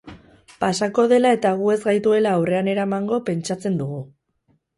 [0.61, 4.03] Pasako dela eta gu ez gaituela aurrean eramango pentsatzen dugu.